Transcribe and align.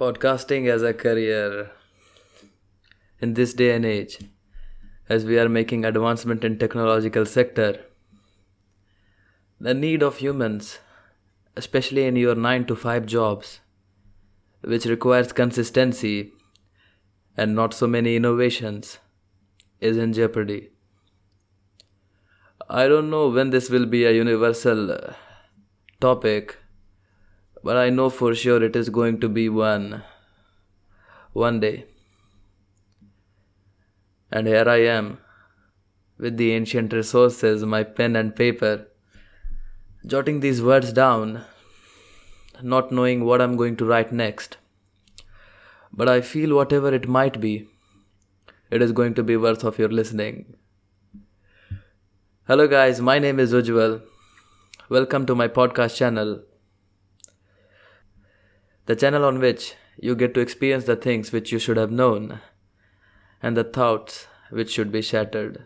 podcasting 0.00 0.68
as 0.74 0.82
a 0.82 0.94
career 0.94 1.70
in 3.20 3.34
this 3.34 3.52
day 3.54 3.74
and 3.74 3.84
age 3.84 4.18
as 5.08 5.24
we 5.24 5.38
are 5.38 5.48
making 5.48 5.84
advancement 5.84 6.44
in 6.44 6.58
technological 6.58 7.26
sector 7.26 7.70
the 9.60 9.74
need 9.74 10.02
of 10.02 10.16
humans 10.18 10.78
especially 11.56 12.06
in 12.06 12.16
your 12.16 12.34
9 12.34 12.64
to 12.66 12.76
5 12.76 13.04
jobs 13.06 13.60
which 14.62 14.86
requires 14.86 15.32
consistency 15.32 16.32
and 17.36 17.54
not 17.54 17.74
so 17.74 17.86
many 17.86 18.16
innovations 18.16 18.98
is 19.80 19.96
in 19.96 20.12
jeopardy. 20.12 20.70
I 22.68 22.86
don't 22.86 23.10
know 23.10 23.28
when 23.28 23.50
this 23.50 23.70
will 23.70 23.86
be 23.86 24.04
a 24.04 24.12
universal 24.12 25.14
topic 26.00 26.58
but 27.62 27.76
I 27.76 27.90
know 27.90 28.08
for 28.08 28.34
sure 28.34 28.62
it 28.62 28.74
is 28.74 28.88
going 28.88 29.20
to 29.20 29.28
be 29.28 29.48
one 29.48 30.02
one 31.32 31.60
day. 31.60 31.84
And 34.32 34.46
here 34.46 34.68
I 34.68 34.78
am 34.78 35.18
with 36.18 36.36
the 36.36 36.52
ancient 36.52 36.92
resources, 36.92 37.64
my 37.64 37.82
pen 37.82 38.16
and 38.16 38.34
paper, 38.34 38.86
jotting 40.06 40.40
these 40.40 40.62
words 40.62 40.92
down, 40.92 41.42
not 42.62 42.92
knowing 42.92 43.24
what 43.24 43.42
I'm 43.42 43.56
going 43.56 43.76
to 43.76 43.84
write 43.84 44.12
next. 44.12 44.56
But 45.92 46.08
I 46.08 46.20
feel 46.20 46.54
whatever 46.54 46.94
it 46.94 47.08
might 47.08 47.40
be, 47.40 47.68
it 48.70 48.80
is 48.82 48.92
going 48.92 49.14
to 49.14 49.22
be 49.22 49.36
worth 49.36 49.64
of 49.64 49.78
your 49.78 49.88
listening. 49.88 50.56
Hello 52.46 52.66
guys, 52.66 53.00
my 53.00 53.18
name 53.18 53.38
is 53.38 53.52
Ujwal. 53.52 54.02
Welcome 54.88 55.26
to 55.26 55.34
my 55.34 55.48
podcast 55.48 55.96
channel 55.96 56.42
the 58.86 58.96
channel 58.96 59.24
on 59.24 59.38
which 59.38 59.74
you 59.96 60.14
get 60.14 60.34
to 60.34 60.40
experience 60.40 60.84
the 60.84 60.96
things 60.96 61.32
which 61.32 61.52
you 61.52 61.58
should 61.58 61.76
have 61.76 61.90
known 61.90 62.40
and 63.42 63.56
the 63.56 63.64
thoughts 63.64 64.26
which 64.50 64.70
should 64.70 64.90
be 64.90 65.02
shattered. 65.02 65.64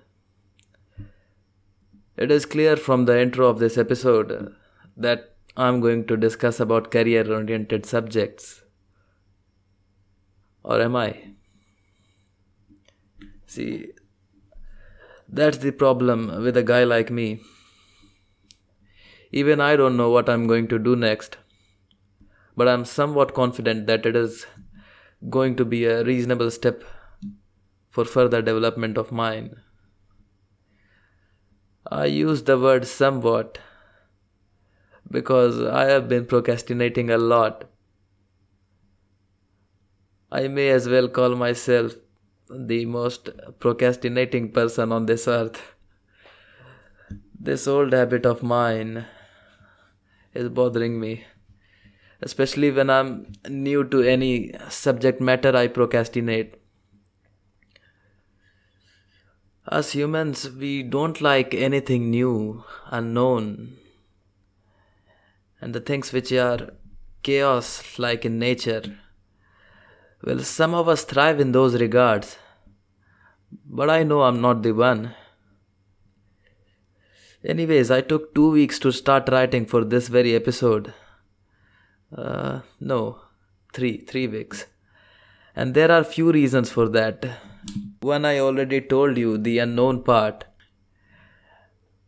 It 2.17 2.31
is 2.31 2.47
clear 2.47 2.77
from 2.77 3.07
the 3.07 3.21
intro 3.21 3.47
of 3.47 3.59
this 3.59 3.77
episode 3.77 4.55
that 4.97 5.35
I'm 5.57 5.81
going 5.81 6.07
to 6.07 6.17
discuss 6.17 6.61
about 6.61 6.91
career 6.91 7.31
oriented 7.33 7.87
subjects. 7.87 8.63
Or 10.63 10.81
am 10.81 10.97
I? 10.97 11.35
See, 13.47 13.93
that's 15.29 15.59
the 15.59 15.73
problem 15.73 16.43
with 16.43 16.57
a 16.57 16.63
guy 16.63 16.85
like 16.85 17.11
me. 17.11 17.41
Even 19.33 19.61
I 19.61 19.75
don't 19.77 19.97
know 19.97 20.11
what 20.11 20.29
I'm 20.29 20.47
going 20.47 20.69
to 20.69 20.79
do 20.79 20.95
next 20.95 21.37
but 22.57 22.69
I'm 22.69 22.85
somewhat 22.85 23.35
confident 23.35 23.87
that 23.87 24.07
it 24.07 24.17
is 24.17 24.47
going 25.29 25.57
to 25.57 25.65
be 25.65 25.85
a 25.85 26.05
reasonable 26.05 26.51
step 26.51 26.85
for 27.89 28.05
further 28.05 28.43
development 28.43 28.99
of 28.99 29.13
mine. 29.13 29.57
I 31.91 32.07
use 32.07 32.43
the 32.43 32.59
word 32.59 32.87
somewhat 32.87 33.59
because 35.11 35.63
I 35.63 35.85
have 35.85 36.09
been 36.09 36.27
procrastinating 36.27 37.11
a 37.11 37.19
lot. 37.19 37.65
I 40.33 40.49
may 40.49 40.71
as 40.71 40.89
well 40.89 41.09
call 41.09 41.37
myself 41.37 41.95
the 42.51 42.85
most 42.87 43.31
procrastinating 43.59 44.51
person 44.53 44.93
on 44.93 45.07
this 45.07 45.29
earth. 45.29 45.75
This 47.39 47.69
old 47.69 47.93
habit 47.93 48.25
of 48.27 48.43
mine 48.43 49.07
is 50.33 50.49
bothering 50.49 50.99
me 50.99 51.25
especially 52.25 52.71
when 52.71 52.89
I'm 52.89 53.33
new 53.49 53.85
to 53.85 54.03
any 54.03 54.53
subject 54.69 55.21
matter, 55.21 55.55
I 55.55 55.69
procrastinate. 55.69 56.55
As 59.71 59.93
humans, 59.93 60.51
we 60.51 60.83
don't 60.83 61.21
like 61.21 61.55
anything 61.55 62.11
new, 62.11 62.65
unknown, 62.91 63.77
and 65.61 65.75
the 65.75 65.81
things 65.81 66.13
which 66.13 66.33
are 66.33 66.73
chaos 67.23 67.99
like 67.99 68.25
in 68.25 68.39
nature. 68.39 68.99
Well, 70.23 70.41
some 70.41 70.75
of 70.75 70.89
us 70.89 71.05
thrive 71.05 71.41
in 71.41 71.53
those 71.53 71.79
regards, 71.81 72.39
but 73.67 73.91
I 73.91 74.03
know 74.03 74.23
I'm 74.23 74.41
not 74.41 74.63
the 74.63 74.73
one. 74.73 75.15
Anyways, 77.45 77.91
I 77.91 78.01
took 78.01 78.35
two 78.35 78.51
weeks 78.51 78.79
to 78.81 78.93
start 78.93 79.29
writing 79.29 79.67
for 79.67 79.85
this 79.85 80.09
very 80.09 80.35
episode. 80.35 80.95
Uh, 82.17 82.61
no, 82.81 83.19
three, 83.73 83.99
three 83.99 84.27
weeks. 84.27 84.67
And 85.57 85.75
there 85.75 85.91
are 85.91 86.05
few 86.05 86.31
reasons 86.33 86.71
for 86.71 86.89
that. 86.91 87.25
One 88.01 88.25
I 88.25 88.39
already 88.39 88.81
told 88.81 89.17
you, 89.17 89.39
the 89.39 89.59
unknown 89.59 90.03
part. 90.03 90.45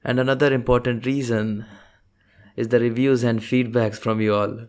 And 0.05 0.21
another 0.21 0.53
important 0.53 1.06
reason 1.06 1.67
is 2.56 2.69
the 2.69 2.81
reviews 2.81 3.25
and 3.25 3.41
feedbacks 3.41 3.97
from 3.97 4.21
you 4.21 4.34
all. 4.34 4.67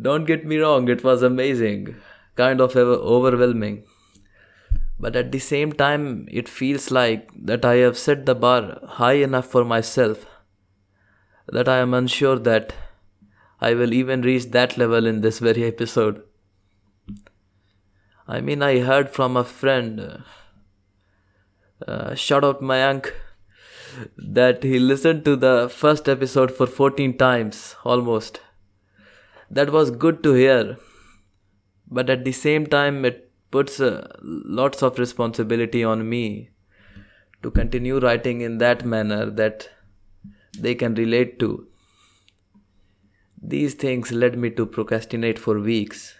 Don't 0.00 0.26
get 0.26 0.44
me 0.46 0.58
wrong, 0.58 0.88
it 0.88 1.02
was 1.02 1.22
amazing, 1.22 1.96
kind 2.36 2.60
of 2.60 2.76
overwhelming. 2.76 3.84
But 5.00 5.16
at 5.16 5.32
the 5.32 5.38
same 5.38 5.72
time, 5.72 6.28
it 6.30 6.48
feels 6.48 6.90
like 6.90 7.28
that 7.34 7.64
I 7.64 7.76
have 7.76 7.98
set 7.98 8.26
the 8.26 8.34
bar 8.34 8.78
high 8.84 9.14
enough 9.14 9.46
for 9.46 9.64
myself 9.64 10.26
that 11.48 11.68
I 11.68 11.78
am 11.78 11.92
unsure 11.92 12.38
that 12.38 12.72
I 13.62 13.74
will 13.74 13.92
even 13.94 14.22
reach 14.22 14.46
that 14.50 14.76
level 14.76 15.06
in 15.06 15.20
this 15.20 15.38
very 15.38 15.62
episode. 15.62 16.22
I 18.26 18.40
mean, 18.40 18.60
I 18.60 18.80
heard 18.80 19.08
from 19.08 19.36
a 19.36 19.44
friend, 19.44 20.24
uh, 21.86 22.14
shout 22.16 22.42
out 22.42 22.60
Mayank, 22.60 23.12
that 24.16 24.64
he 24.64 24.80
listened 24.80 25.24
to 25.26 25.36
the 25.36 25.70
first 25.72 26.08
episode 26.08 26.50
for 26.50 26.66
14 26.66 27.16
times 27.16 27.76
almost. 27.84 28.40
That 29.48 29.70
was 29.70 29.92
good 29.92 30.24
to 30.24 30.32
hear, 30.32 30.78
but 31.88 32.10
at 32.10 32.24
the 32.24 32.32
same 32.32 32.66
time, 32.66 33.04
it 33.04 33.30
puts 33.52 33.78
uh, 33.78 34.08
lots 34.22 34.82
of 34.82 34.98
responsibility 34.98 35.84
on 35.84 36.08
me 36.08 36.50
to 37.44 37.50
continue 37.52 38.00
writing 38.00 38.40
in 38.40 38.58
that 38.58 38.84
manner 38.84 39.26
that 39.30 39.68
they 40.58 40.74
can 40.74 40.94
relate 40.96 41.38
to. 41.38 41.68
These 43.52 43.74
things 43.74 44.10
led 44.12 44.38
me 44.38 44.48
to 44.48 44.64
procrastinate 44.64 45.38
for 45.38 45.60
weeks. 45.60 46.14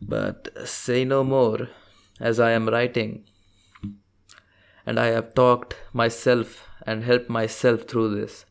But 0.00 0.48
say 0.64 1.04
no 1.04 1.22
more, 1.22 1.68
as 2.18 2.40
I 2.40 2.50
am 2.50 2.68
writing. 2.68 3.26
And 4.84 4.98
I 4.98 5.06
have 5.18 5.34
talked 5.34 5.76
myself 5.92 6.66
and 6.84 7.04
helped 7.04 7.30
myself 7.30 7.82
through 7.82 8.16
this. 8.16 8.44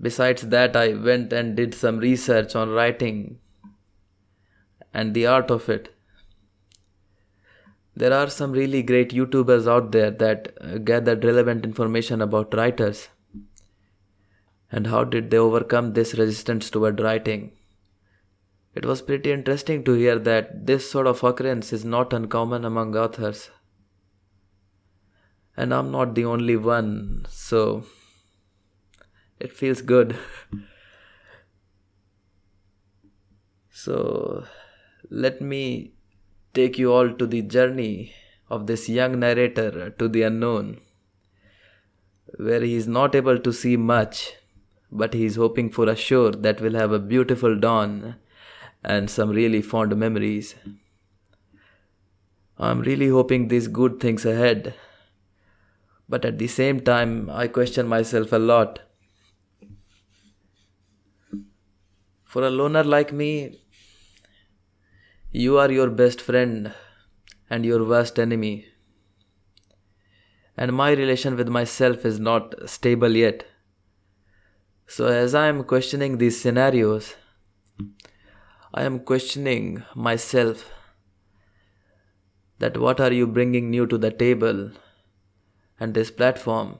Besides 0.00 0.42
that, 0.42 0.76
I 0.76 0.94
went 0.94 1.32
and 1.32 1.56
did 1.56 1.74
some 1.74 1.98
research 1.98 2.54
on 2.54 2.70
writing 2.70 3.40
and 4.94 5.12
the 5.12 5.26
art 5.26 5.50
of 5.50 5.68
it. 5.68 5.92
There 7.96 8.12
are 8.12 8.30
some 8.30 8.52
really 8.52 8.84
great 8.84 9.10
YouTubers 9.10 9.66
out 9.66 9.90
there 9.90 10.12
that 10.12 10.84
gathered 10.84 11.24
relevant 11.24 11.64
information 11.64 12.22
about 12.22 12.54
writers 12.54 13.08
and 14.70 14.88
how 14.88 15.04
did 15.04 15.30
they 15.30 15.38
overcome 15.38 15.92
this 15.92 16.14
resistance 16.14 16.70
toward 16.70 17.00
writing. 17.00 17.52
It 18.74 18.84
was 18.84 19.02
pretty 19.02 19.32
interesting 19.32 19.82
to 19.84 19.94
hear 19.94 20.18
that 20.18 20.66
this 20.66 20.90
sort 20.90 21.06
of 21.06 21.24
occurrence 21.24 21.72
is 21.72 21.84
not 21.84 22.12
uncommon 22.12 22.64
among 22.64 22.96
authors. 22.96 23.50
And 25.56 25.74
I'm 25.74 25.90
not 25.90 26.14
the 26.14 26.24
only 26.26 26.56
one, 26.56 27.26
so 27.28 27.84
it 29.40 29.52
feels 29.52 29.80
good. 29.80 30.16
so 33.70 34.44
let 35.10 35.40
me 35.40 35.94
take 36.54 36.78
you 36.78 36.92
all 36.92 37.12
to 37.12 37.26
the 37.26 37.42
journey 37.42 38.12
of 38.50 38.66
this 38.66 38.88
young 38.88 39.18
narrator 39.18 39.90
to 39.90 40.08
the 40.08 40.22
unknown, 40.22 40.80
where 42.36 42.60
he 42.60 42.74
is 42.74 42.86
not 42.86 43.14
able 43.14 43.38
to 43.38 43.52
see 43.52 43.76
much 43.76 44.34
but 44.90 45.14
he's 45.14 45.36
hoping 45.36 45.70
for 45.70 45.88
a 45.88 45.96
shore 45.96 46.32
that 46.32 46.60
will 46.60 46.74
have 46.74 46.92
a 46.92 46.98
beautiful 46.98 47.58
dawn 47.58 48.16
and 48.82 49.10
some 49.10 49.30
really 49.30 49.60
fond 49.60 49.96
memories. 49.96 50.54
I'm 52.58 52.80
really 52.80 53.08
hoping 53.08 53.48
these 53.48 53.68
good 53.68 54.00
things 54.00 54.24
ahead, 54.24 54.74
but 56.08 56.24
at 56.24 56.38
the 56.38 56.48
same 56.48 56.80
time, 56.80 57.30
I 57.30 57.48
question 57.48 57.86
myself 57.86 58.32
a 58.32 58.38
lot. 58.38 58.80
For 62.24 62.42
a 62.42 62.50
loner 62.50 62.84
like 62.84 63.12
me, 63.12 63.60
you 65.30 65.58
are 65.58 65.70
your 65.70 65.90
best 65.90 66.20
friend 66.20 66.72
and 67.50 67.64
your 67.64 67.84
worst 67.84 68.18
enemy. 68.18 68.66
And 70.56 70.72
my 70.72 70.90
relation 70.90 71.36
with 71.36 71.48
myself 71.48 72.04
is 72.04 72.18
not 72.18 72.68
stable 72.68 73.14
yet. 73.14 73.47
So, 74.90 75.06
as 75.06 75.34
I 75.34 75.48
am 75.48 75.64
questioning 75.64 76.16
these 76.16 76.40
scenarios, 76.40 77.14
I 78.72 78.84
am 78.84 79.00
questioning 79.00 79.82
myself 79.94 80.64
that 82.58 82.78
what 82.78 82.98
are 82.98 83.12
you 83.12 83.26
bringing 83.26 83.68
new 83.68 83.86
to 83.86 83.98
the 83.98 84.10
table 84.10 84.70
and 85.78 85.92
this 85.92 86.10
platform? 86.10 86.78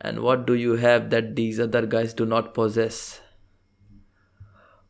And 0.00 0.24
what 0.24 0.44
do 0.44 0.54
you 0.54 0.74
have 0.74 1.10
that 1.10 1.36
these 1.36 1.60
other 1.60 1.86
guys 1.86 2.14
do 2.14 2.26
not 2.26 2.52
possess? 2.52 3.20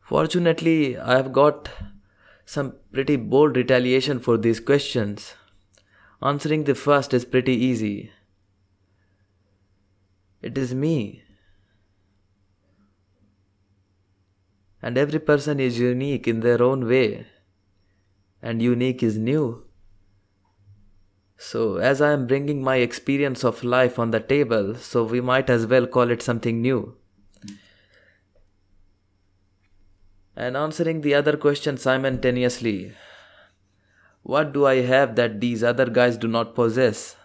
Fortunately, 0.01 0.97
I 0.97 1.19
have 1.19 1.31
got 1.31 1.69
some 2.47 2.77
pretty 2.91 3.17
bold 3.17 3.59
retaliation 3.59 4.19
for 4.19 4.39
these 4.39 4.61
questions. 4.61 5.35
Answering 6.23 6.65
the 6.65 6.75
first 6.75 7.13
is 7.13 7.27
pretty 7.27 7.53
easy. 7.53 8.14
It 10.45 10.59
is 10.59 10.75
me. 10.75 11.23
And 14.83 14.99
every 14.99 15.19
person 15.19 15.59
is 15.59 15.79
unique 15.79 16.29
in 16.29 16.41
their 16.41 16.63
own 16.63 16.87
way 16.87 17.27
and 18.43 18.61
unique 18.61 19.03
is 19.03 19.17
new. 19.17 19.65
So, 21.39 21.77
as 21.77 22.03
I 22.03 22.13
am 22.13 22.27
bringing 22.27 22.63
my 22.63 22.77
experience 22.77 23.43
of 23.43 23.65
life 23.65 23.99
on 23.99 24.11
the 24.11 24.21
table, 24.21 24.75
so 24.75 25.03
we 25.05 25.23
might 25.23 25.49
as 25.49 25.67
well 25.67 25.87
call 25.87 26.11
it 26.11 26.21
something 26.21 26.61
new. 26.61 26.95
And 30.37 30.59
answering 30.59 31.01
the 31.01 31.15
other 31.15 31.39
question 31.39 31.79
simultaneously 31.79 32.93
What 34.23 34.53
do 34.53 34.67
I 34.67 34.77
have 34.83 35.17
that 35.17 35.41
these 35.41 35.65
other 35.65 35.87
guys 35.87 36.19
do 36.19 36.29
not 36.29 36.55
possess? 36.55 37.17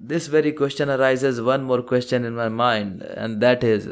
This 0.00 0.28
very 0.28 0.52
question 0.52 0.88
arises 0.88 1.42
one 1.42 1.62
more 1.62 1.82
question 1.82 2.24
in 2.24 2.34
my 2.34 2.48
mind, 2.48 3.02
and 3.02 3.40
that 3.42 3.62
is 3.62 3.88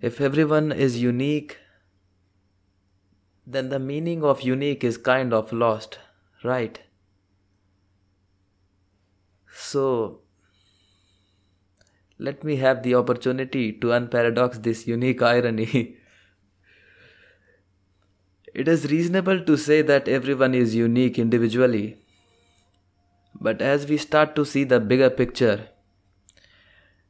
if 0.00 0.20
everyone 0.20 0.72
is 0.72 1.00
unique 1.00 1.58
then 3.46 3.68
the 3.68 3.78
meaning 3.78 4.24
of 4.24 4.42
unique 4.42 4.82
is 4.82 4.96
kind 4.96 5.32
of 5.32 5.52
lost, 5.52 5.98
right? 6.42 6.80
So, 9.52 10.20
let 12.18 12.42
me 12.42 12.56
have 12.56 12.82
the 12.82 12.94
opportunity 12.94 13.72
to 13.72 13.88
unparadox 13.88 14.62
this 14.62 14.86
unique 14.86 15.20
irony. 15.20 15.96
it 18.54 18.66
is 18.66 18.90
reasonable 18.90 19.44
to 19.44 19.56
say 19.56 19.82
that 19.82 20.08
everyone 20.08 20.54
is 20.54 20.74
unique 20.74 21.18
individually. 21.18 22.03
But 23.40 23.60
as 23.60 23.86
we 23.86 23.96
start 23.98 24.34
to 24.36 24.44
see 24.44 24.64
the 24.64 24.80
bigger 24.80 25.10
picture 25.10 25.68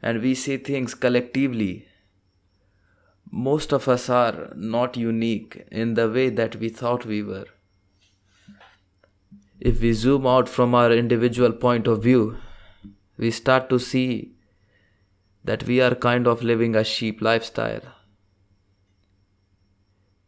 and 0.03 0.21
we 0.21 0.35
see 0.35 0.57
things 0.57 0.95
collectively, 0.95 1.87
most 3.31 3.73
of 3.73 3.89
us 3.89 4.09
are 4.09 4.53
not 4.55 4.97
unique 4.97 5.67
in 5.71 5.95
the 5.95 6.09
way 6.09 6.29
that 6.29 6.57
we 6.57 6.69
thought 6.69 7.05
we 7.05 7.23
were. 7.23 7.47
If 9.61 9.81
we 9.81 9.93
zoom 9.93 10.27
out 10.27 10.49
from 10.49 10.75
our 10.75 10.93
individual 10.93 11.53
point 11.53 11.87
of 11.87 12.03
view, 12.03 12.37
we 13.17 13.31
start 13.31 13.69
to 13.71 13.79
see 13.79 14.35
that 15.45 15.65
we 15.65 15.81
are 15.81 15.95
kind 15.95 16.27
of 16.27 16.43
living 16.43 16.75
a 16.75 16.85
sheep 16.85 17.21
lifestyle. 17.21 17.83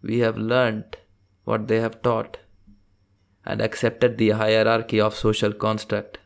We 0.02 0.19
have 0.20 0.37
learned 0.37 0.96
what 1.44 1.69
they 1.69 1.81
have 1.81 2.02
taught 2.02 2.38
and 3.46 3.60
accepted 3.60 4.19
the 4.19 4.31
hierarchy 4.31 5.00
of 5.00 5.14
social 5.14 5.52
construct. 5.52 6.19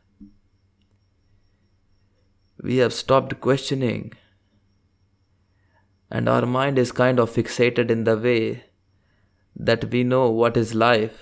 We 2.63 2.79
have 2.79 2.93
stopped 2.93 3.41
questioning 3.41 4.13
and 6.11 6.29
our 6.29 6.47
mind 6.47 6.79
is 6.79 6.93
kind 6.93 7.21
of 7.21 7.31
fixated 7.31 7.91
in 7.91 8.05
the 8.05 8.17
way 8.17 8.65
that 9.55 9.91
we 9.91 10.03
know 10.03 10.29
what 10.31 10.57
is 10.57 10.75
life 10.75 11.21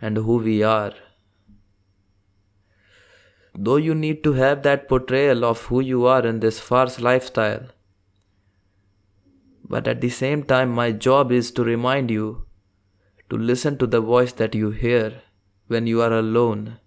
and 0.00 0.16
who 0.16 0.36
we 0.36 0.62
are. 0.62 0.92
Though 3.54 3.76
you 3.76 3.94
need 3.94 4.22
to 4.24 4.34
have 4.34 4.62
that 4.62 4.88
portrayal 4.88 5.44
of 5.44 5.62
who 5.62 5.80
you 5.80 6.06
are 6.06 6.24
in 6.24 6.38
this 6.40 6.60
farce 6.60 7.00
lifestyle, 7.00 7.66
but 9.64 9.88
at 9.88 10.00
the 10.00 10.10
same 10.10 10.44
time, 10.44 10.70
my 10.70 10.92
job 10.92 11.32
is 11.32 11.50
to 11.52 11.64
remind 11.64 12.10
you 12.10 12.47
to 13.30 13.36
listen 13.36 13.76
to 13.78 13.86
the 13.86 14.00
voice 14.00 14.32
that 14.32 14.54
you 14.54 14.70
hear 14.70 15.22
when 15.66 15.86
you 15.86 16.00
are 16.00 16.12
alone, 16.12 16.78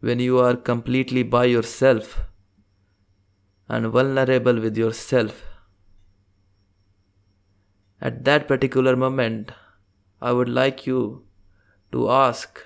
when 0.00 0.18
you 0.18 0.38
are 0.38 0.56
completely 0.56 1.22
by 1.22 1.44
yourself 1.44 2.22
and 3.68 3.86
vulnerable 3.86 4.60
with 4.60 4.76
yourself. 4.76 5.42
At 8.00 8.24
that 8.24 8.48
particular 8.48 8.96
moment, 8.96 9.52
I 10.20 10.32
would 10.32 10.48
like 10.48 10.86
you 10.86 11.24
to 11.92 12.10
ask 12.10 12.60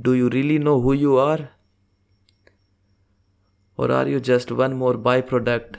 Do 0.00 0.14
you 0.14 0.28
really 0.28 0.58
know 0.58 0.80
who 0.80 0.92
you 0.92 1.16
are? 1.16 1.50
Or 3.76 3.90
are 3.90 4.06
you 4.06 4.20
just 4.20 4.52
one 4.52 4.74
more 4.74 4.94
byproduct 4.94 5.76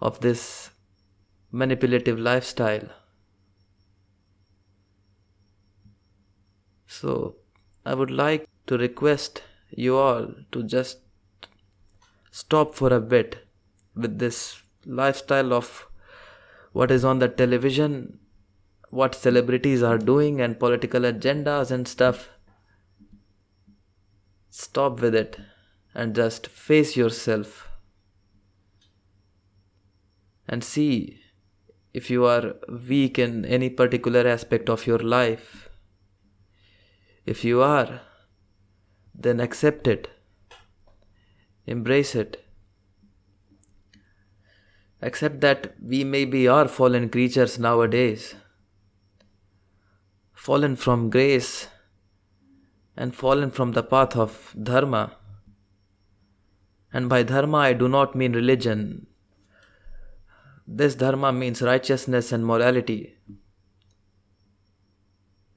of 0.00 0.20
this 0.20 0.70
manipulative 1.50 2.18
lifestyle? 2.18 3.01
So, 6.92 7.36
I 7.86 7.94
would 7.94 8.10
like 8.10 8.46
to 8.66 8.76
request 8.76 9.42
you 9.70 9.96
all 9.96 10.26
to 10.52 10.62
just 10.62 10.98
stop 12.30 12.74
for 12.74 12.92
a 12.92 13.00
bit 13.00 13.46
with 13.94 14.18
this 14.18 14.62
lifestyle 14.84 15.54
of 15.54 15.86
what 16.72 16.90
is 16.90 17.02
on 17.02 17.18
the 17.18 17.28
television, 17.28 18.18
what 18.90 19.14
celebrities 19.14 19.82
are 19.82 19.96
doing, 19.96 20.42
and 20.42 20.58
political 20.58 21.00
agendas 21.00 21.70
and 21.70 21.88
stuff. 21.88 22.28
Stop 24.50 25.00
with 25.00 25.14
it 25.14 25.40
and 25.94 26.14
just 26.14 26.46
face 26.46 26.94
yourself 26.94 27.68
and 30.46 30.62
see 30.62 31.20
if 31.94 32.10
you 32.10 32.26
are 32.26 32.54
weak 32.88 33.18
in 33.18 33.46
any 33.46 33.70
particular 33.70 34.28
aspect 34.28 34.68
of 34.68 34.86
your 34.86 34.98
life. 34.98 35.70
If 37.24 37.44
you 37.44 37.62
are, 37.62 38.00
then 39.14 39.40
accept 39.40 39.86
it 39.86 40.08
Embrace 41.66 42.16
it. 42.16 42.44
Accept 45.00 45.40
that 45.40 45.74
we 45.80 46.02
maybe 46.04 46.48
are 46.48 46.66
fallen 46.66 47.08
creatures 47.08 47.58
nowadays, 47.58 48.34
fallen 50.32 50.74
from 50.76 51.08
grace 51.10 51.68
and 52.96 53.14
fallen 53.14 53.50
from 53.50 53.72
the 53.72 53.82
path 53.82 54.16
of 54.16 54.54
dharma. 54.60 55.16
And 56.92 57.08
by 57.08 57.22
dharma, 57.22 57.58
I 57.58 57.72
do 57.72 57.88
not 57.88 58.14
mean 58.14 58.32
religion. 58.32 59.06
This 60.66 60.94
dharma 60.94 61.32
means 61.32 61.62
righteousness 61.62 62.32
and 62.32 62.44
morality. 62.44 63.14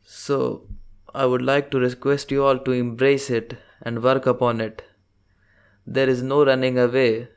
So, 0.03 0.67
I 1.15 1.25
would 1.25 1.41
like 1.41 1.71
to 1.71 1.79
request 1.79 2.29
you 2.29 2.43
all 2.43 2.59
to 2.59 2.71
embrace 2.71 3.29
it 3.29 3.57
and 3.81 4.03
work 4.03 4.25
upon 4.25 4.59
it. 4.59 4.83
There 5.87 6.09
is 6.09 6.21
no 6.21 6.45
running 6.45 6.77
away, 6.77 7.29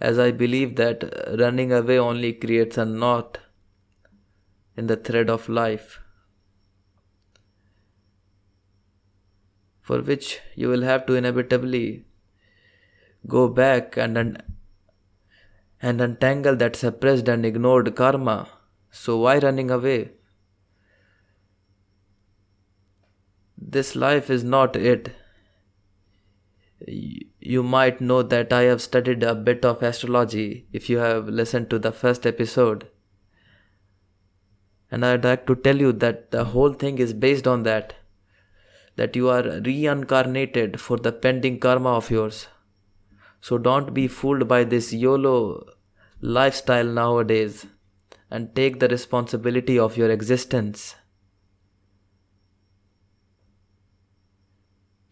as 0.00 0.18
I 0.20 0.30
believe 0.30 0.76
that 0.76 1.02
running 1.38 1.72
away 1.72 1.98
only 1.98 2.32
creates 2.32 2.78
a 2.78 2.84
knot 2.84 3.38
in 4.76 4.86
the 4.86 4.96
thread 4.96 5.28
of 5.28 5.48
life, 5.48 5.98
for 9.80 10.00
which 10.00 10.38
you 10.54 10.68
will 10.68 10.82
have 10.82 11.04
to 11.06 11.14
inevitably 11.14 12.04
go 13.26 13.48
back 13.48 13.96
and 13.96 14.16
un- 14.16 14.42
and 15.82 16.00
untangle 16.00 16.54
that 16.54 16.76
suppressed 16.76 17.28
and 17.28 17.44
ignored 17.44 17.96
karma. 17.96 18.48
So 18.92 19.18
why 19.18 19.38
running 19.38 19.72
away? 19.72 20.17
This 23.60 23.96
life 23.96 24.30
is 24.30 24.44
not 24.44 24.76
it 24.76 25.14
you 26.86 27.62
might 27.62 28.00
know 28.00 28.22
that 28.22 28.52
I 28.52 28.62
have 28.62 28.80
studied 28.80 29.22
a 29.22 29.34
bit 29.34 29.64
of 29.64 29.82
astrology 29.82 30.66
if 30.72 30.88
you 30.88 30.98
have 30.98 31.28
listened 31.28 31.70
to 31.70 31.78
the 31.78 31.92
first 31.92 32.26
episode. 32.26 32.88
And 34.90 35.04
I'd 35.04 35.24
like 35.24 35.46
to 35.46 35.54
tell 35.54 35.76
you 35.76 35.92
that 35.92 36.30
the 36.30 36.44
whole 36.44 36.72
thing 36.72 36.98
is 36.98 37.12
based 37.12 37.46
on 37.46 37.62
that. 37.64 37.94
That 38.96 39.16
you 39.16 39.28
are 39.28 39.60
reincarnated 39.60 40.80
for 40.80 40.96
the 40.96 41.12
pending 41.12 41.60
karma 41.60 41.90
of 41.90 42.10
yours. 42.10 42.48
So 43.40 43.58
don't 43.58 43.94
be 43.94 44.08
fooled 44.08 44.48
by 44.48 44.64
this 44.64 44.92
YOLO 44.92 45.64
lifestyle 46.20 46.86
nowadays 46.86 47.66
and 48.30 48.54
take 48.54 48.80
the 48.80 48.88
responsibility 48.88 49.78
of 49.78 49.96
your 49.96 50.10
existence. 50.10 50.96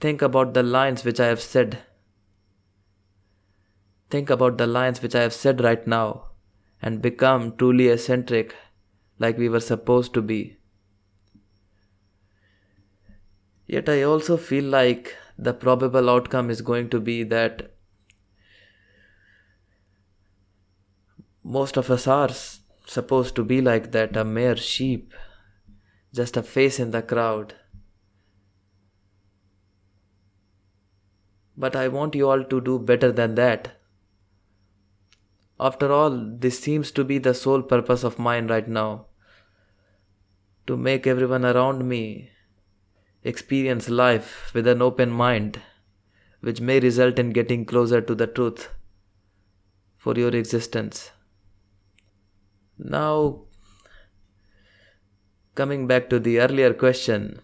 Think 0.01 0.23
about 0.23 0.55
the 0.55 0.63
lines 0.63 1.05
which 1.05 1.21
I 1.21 1.27
have 1.27 1.41
said. 1.41 1.79
think 4.11 4.31
about 4.31 4.59
the 4.59 4.67
lines 4.67 5.03
which 5.03 5.15
I 5.15 5.23
have 5.23 5.33
said 5.35 5.61
right 5.61 5.87
now 5.87 6.27
and 6.81 7.03
become 7.03 7.57
truly 7.57 7.89
eccentric 7.89 8.55
like 9.19 9.39
we 9.39 9.49
were 9.49 9.61
supposed 9.61 10.15
to 10.15 10.23
be. 10.23 10.59
Yet 13.67 13.89
I 13.89 14.03
also 14.03 14.37
feel 14.37 14.65
like 14.65 15.17
the 15.37 15.53
probable 15.53 16.09
outcome 16.09 16.51
is 16.51 16.63
going 16.63 16.89
to 16.91 17.01
be 17.01 17.25
that 17.25 17.73
most 21.43 21.77
of 21.77 21.91
us 21.91 22.07
are 22.07 22.31
supposed 22.87 23.35
to 23.37 23.45
be 23.45 23.61
like 23.61 23.91
that 23.93 24.17
a 24.17 24.25
mere 24.25 24.57
sheep, 24.57 25.13
just 26.15 26.37
a 26.37 26.43
face 26.43 26.79
in 26.79 26.93
the 26.93 27.03
crowd. 27.03 27.55
But 31.57 31.75
I 31.75 31.89
want 31.89 32.15
you 32.15 32.29
all 32.29 32.45
to 32.45 32.61
do 32.61 32.79
better 32.79 33.11
than 33.11 33.35
that. 33.37 33.81
After 35.59 35.91
all, 35.91 36.11
this 36.11 36.59
seems 36.59 36.91
to 36.93 37.05
be 37.05 37.19
the 37.19 37.33
sole 37.33 37.63
purpose 37.63 38.05
of 38.05 38.19
mine 38.19 38.47
right 38.47 38.69
now 38.69 39.07
to 40.67 40.77
make 40.77 41.07
everyone 41.07 41.45
around 41.45 41.89
me 41.89 42.31
experience 43.23 43.89
life 43.89 44.51
with 44.53 44.67
an 44.67 44.83
open 44.83 45.11
mind, 45.11 45.61
which 46.41 46.61
may 46.61 46.79
result 46.81 47.19
in 47.19 47.31
getting 47.31 47.65
closer 47.65 48.01
to 48.01 48.15
the 48.15 48.27
truth 48.27 48.69
for 49.97 50.15
your 50.15 50.35
existence. 50.37 51.11
Now, 52.79 53.45
coming 55.55 55.87
back 55.87 56.11
to 56.11 56.21
the 56.21 56.39
earlier 56.41 56.75
question 56.75 57.41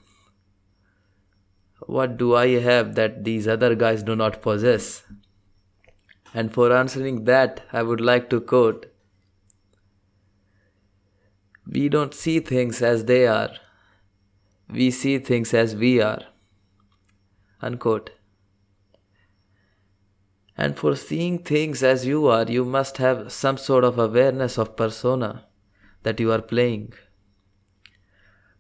what 1.86 2.16
do 2.16 2.34
I 2.34 2.60
have 2.60 2.94
that 2.94 3.24
these 3.24 3.48
other 3.48 3.74
guys 3.74 4.02
do 4.02 4.14
not 4.14 4.42
possess? 4.42 5.02
And 6.34 6.52
for 6.52 6.72
answering 6.72 7.24
that, 7.24 7.62
I 7.72 7.82
would 7.82 8.00
like 8.00 8.30
to 8.30 8.40
quote 8.40 8.86
We 11.66 11.88
don't 11.88 12.14
see 12.14 12.40
things 12.40 12.82
as 12.82 13.04
they 13.04 13.26
are, 13.26 13.50
we 14.68 14.90
see 14.90 15.18
things 15.18 15.52
as 15.54 15.76
we 15.76 16.00
are. 16.00 16.22
Unquote. 17.60 18.10
And 20.56 20.76
for 20.76 20.96
seeing 20.96 21.38
things 21.38 21.82
as 21.82 22.06
you 22.06 22.26
are, 22.26 22.44
you 22.44 22.64
must 22.64 22.98
have 22.98 23.32
some 23.32 23.56
sort 23.56 23.84
of 23.84 23.98
awareness 23.98 24.58
of 24.58 24.76
persona 24.76 25.46
that 26.02 26.20
you 26.20 26.30
are 26.32 26.42
playing. 26.42 26.92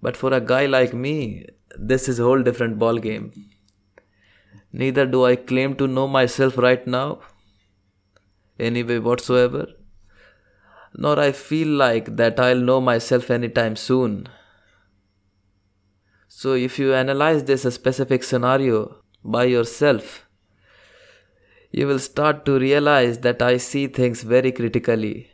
But 0.00 0.16
for 0.16 0.32
a 0.32 0.40
guy 0.40 0.66
like 0.66 0.94
me, 0.94 1.46
this 1.78 2.08
is 2.08 2.18
a 2.18 2.24
whole 2.24 2.42
different 2.42 2.78
ball 2.78 2.98
game. 2.98 3.32
Neither 4.72 5.04
do 5.04 5.24
I 5.24 5.36
claim 5.36 5.74
to 5.76 5.86
know 5.86 6.08
myself 6.08 6.56
right 6.56 6.86
now, 6.86 7.20
anyway 8.58 8.98
whatsoever, 8.98 9.66
nor 10.94 11.18
I 11.18 11.32
feel 11.32 11.68
like 11.68 12.16
that 12.16 12.40
I'll 12.40 12.56
know 12.56 12.80
myself 12.80 13.30
anytime 13.30 13.76
soon. 13.76 14.28
So 16.28 16.54
if 16.54 16.78
you 16.78 16.94
analyze 16.94 17.44
this 17.44 17.62
specific 17.74 18.24
scenario 18.24 18.96
by 19.22 19.44
yourself, 19.44 20.26
you 21.70 21.86
will 21.86 21.98
start 21.98 22.44
to 22.46 22.58
realize 22.58 23.18
that 23.18 23.42
I 23.42 23.58
see 23.58 23.86
things 23.86 24.22
very 24.22 24.52
critically, 24.52 25.30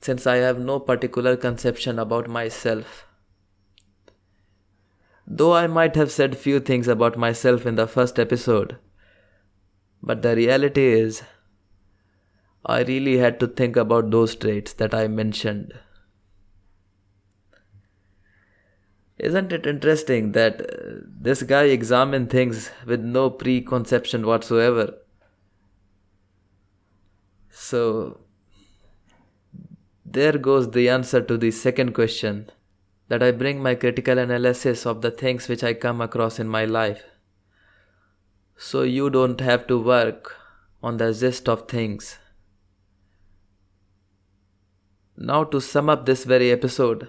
since 0.00 0.26
I 0.26 0.36
have 0.36 0.58
no 0.60 0.78
particular 0.78 1.36
conception 1.36 1.98
about 1.98 2.28
myself. 2.28 3.07
Though 5.30 5.54
I 5.54 5.66
might 5.66 5.94
have 5.94 6.10
said 6.10 6.38
few 6.38 6.58
things 6.58 6.88
about 6.88 7.18
myself 7.18 7.66
in 7.66 7.74
the 7.74 7.86
first 7.86 8.18
episode, 8.18 8.78
but 10.02 10.22
the 10.22 10.34
reality 10.34 10.86
is, 10.86 11.22
I 12.64 12.82
really 12.82 13.18
had 13.18 13.38
to 13.40 13.46
think 13.46 13.76
about 13.76 14.10
those 14.10 14.34
traits 14.34 14.72
that 14.74 14.94
I 14.94 15.06
mentioned. 15.06 15.74
Isn't 19.18 19.52
it 19.52 19.66
interesting 19.66 20.32
that 20.32 20.62
uh, 20.62 21.02
this 21.20 21.42
guy 21.42 21.64
examined 21.64 22.30
things 22.30 22.70
with 22.86 23.00
no 23.00 23.28
preconception 23.28 24.26
whatsoever? 24.26 24.94
So, 27.50 28.20
there 30.06 30.38
goes 30.38 30.70
the 30.70 30.88
answer 30.88 31.20
to 31.20 31.36
the 31.36 31.50
second 31.50 31.92
question 31.92 32.50
that 33.08 33.22
I 33.22 33.30
bring 33.30 33.62
my 33.62 33.74
critical 33.74 34.18
analysis 34.18 34.86
of 34.86 35.00
the 35.00 35.10
things 35.10 35.48
which 35.48 35.64
I 35.64 35.74
come 35.74 36.00
across 36.00 36.38
in 36.38 36.48
my 36.48 36.64
life. 36.64 37.04
So 38.56 38.82
you 38.82 39.08
don't 39.08 39.40
have 39.40 39.66
to 39.68 39.78
work 39.78 40.36
on 40.82 40.98
the 40.98 41.12
gist 41.12 41.48
of 41.48 41.68
things. 41.68 42.18
Now, 45.16 45.44
to 45.44 45.60
sum 45.60 45.88
up 45.88 46.06
this 46.06 46.24
very 46.24 46.52
episode, 46.52 47.08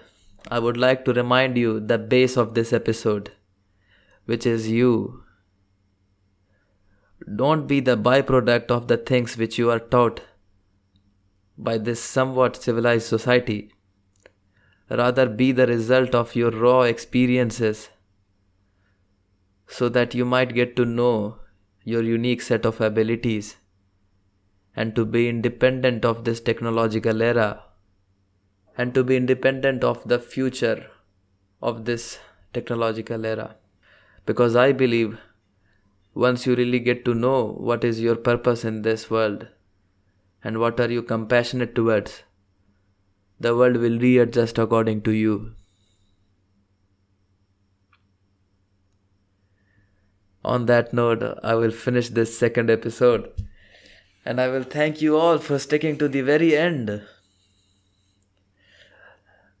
I 0.50 0.58
would 0.58 0.76
like 0.76 1.04
to 1.04 1.12
remind 1.12 1.56
you 1.56 1.78
the 1.78 1.98
base 1.98 2.36
of 2.36 2.54
this 2.54 2.72
episode, 2.72 3.32
which 4.24 4.46
is 4.46 4.68
you. 4.68 5.22
Don't 7.36 7.66
be 7.66 7.80
the 7.80 7.96
byproduct 7.96 8.70
of 8.70 8.88
the 8.88 8.96
things 8.96 9.36
which 9.36 9.58
you 9.58 9.70
are 9.70 9.78
taught 9.78 10.22
by 11.58 11.76
this 11.76 12.02
somewhat 12.02 12.56
civilized 12.56 13.06
society. 13.06 13.72
Rather, 14.90 15.26
be 15.26 15.52
the 15.52 15.66
result 15.66 16.14
of 16.14 16.34
your 16.34 16.50
raw 16.50 16.82
experiences 16.82 17.90
so 19.68 19.88
that 19.88 20.14
you 20.14 20.24
might 20.24 20.52
get 20.52 20.74
to 20.74 20.84
know 20.84 21.38
your 21.84 22.02
unique 22.02 22.42
set 22.42 22.66
of 22.66 22.80
abilities 22.80 23.56
and 24.74 24.96
to 24.96 25.04
be 25.04 25.28
independent 25.28 26.04
of 26.04 26.24
this 26.24 26.40
technological 26.40 27.22
era 27.22 27.62
and 28.76 28.92
to 28.94 29.04
be 29.04 29.16
independent 29.16 29.84
of 29.84 30.02
the 30.08 30.18
future 30.18 30.90
of 31.62 31.84
this 31.84 32.18
technological 32.52 33.24
era. 33.24 33.56
Because 34.26 34.56
I 34.56 34.72
believe 34.72 35.18
once 36.14 36.46
you 36.46 36.56
really 36.56 36.80
get 36.80 37.04
to 37.04 37.14
know 37.14 37.52
what 37.52 37.84
is 37.84 38.00
your 38.00 38.16
purpose 38.16 38.64
in 38.64 38.82
this 38.82 39.08
world 39.08 39.46
and 40.42 40.58
what 40.58 40.80
are 40.80 40.90
you 40.90 41.02
compassionate 41.02 41.74
towards, 41.74 42.24
the 43.40 43.56
world 43.56 43.78
will 43.78 43.98
readjust 43.98 44.58
according 44.58 45.00
to 45.02 45.12
you. 45.12 45.54
On 50.44 50.66
that 50.66 50.92
note, 50.92 51.38
I 51.42 51.54
will 51.54 51.70
finish 51.70 52.10
this 52.10 52.38
second 52.38 52.70
episode. 52.70 53.32
And 54.24 54.40
I 54.40 54.48
will 54.48 54.62
thank 54.62 55.00
you 55.00 55.16
all 55.16 55.38
for 55.38 55.58
sticking 55.58 55.96
to 55.98 56.08
the 56.08 56.20
very 56.20 56.56
end. 56.56 57.02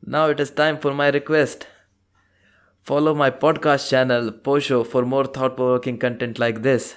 Now 0.04 0.26
it 0.26 0.40
is 0.40 0.50
time 0.50 0.78
for 0.78 0.92
my 0.92 1.08
request. 1.08 1.66
Follow 2.82 3.14
my 3.14 3.30
podcast 3.30 3.88
channel, 3.88 4.30
POSHOW, 4.30 4.84
for 4.84 5.04
more 5.04 5.24
thought 5.24 5.56
provoking 5.56 5.98
content 5.98 6.38
like 6.38 6.62
this. 6.62 6.96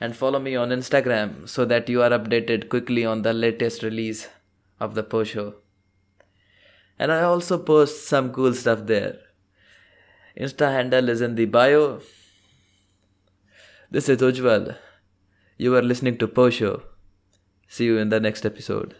And 0.00 0.16
follow 0.16 0.38
me 0.38 0.56
on 0.56 0.70
Instagram 0.70 1.48
so 1.48 1.64
that 1.64 1.88
you 1.88 2.02
are 2.02 2.10
updated 2.10 2.68
quickly 2.68 3.04
on 3.04 3.22
the 3.22 3.32
latest 3.32 3.82
release 3.82 4.28
of 4.80 4.94
the 4.94 5.02
POSHOW. 5.02 5.54
And 6.98 7.12
I 7.12 7.22
also 7.22 7.58
post 7.58 8.06
some 8.08 8.32
cool 8.32 8.54
stuff 8.54 8.86
there. 8.86 9.18
Insta 10.38 10.72
handle 10.72 11.08
is 11.08 11.20
in 11.20 11.34
the 11.34 11.46
bio. 11.46 12.00
This 13.90 14.08
is 14.08 14.18
Ujwal. 14.18 14.76
You 15.56 15.74
are 15.76 15.82
listening 15.82 16.18
to 16.18 16.28
POSHOW. 16.28 16.82
See 17.68 17.84
you 17.84 17.98
in 17.98 18.08
the 18.08 18.20
next 18.20 18.44
episode. 18.44 18.94